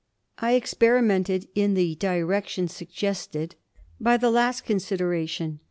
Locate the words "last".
4.31-4.65